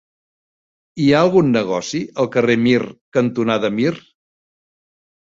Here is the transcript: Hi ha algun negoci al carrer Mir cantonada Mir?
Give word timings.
Hi 1.03 1.09
ha 1.09 1.19
algun 1.25 1.53
negoci 1.59 2.03
al 2.25 2.31
carrer 2.39 2.59
Mir 2.65 2.83
cantonada 3.21 3.75
Mir? 3.81 3.97